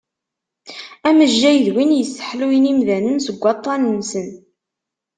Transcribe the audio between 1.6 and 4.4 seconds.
d win yesseḥluyen imdanen seg waṭṭan-nsen.